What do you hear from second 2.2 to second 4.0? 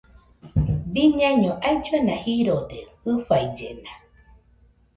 jirode jɨfaillena